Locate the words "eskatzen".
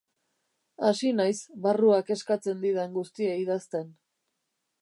2.17-2.65